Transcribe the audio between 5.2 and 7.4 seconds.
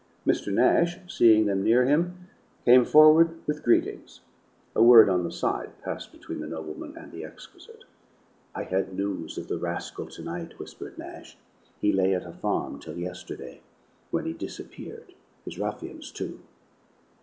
the side passed between the nobleman and the